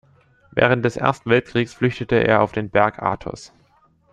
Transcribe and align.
Während 0.49 0.83
des 0.83 0.97
Ersten 0.97 1.29
Weltkrieges 1.29 1.75
flüchtete 1.75 2.15
er 2.15 2.41
auf 2.41 2.51
den 2.51 2.71
Berg 2.71 3.03
Athos. 3.03 3.53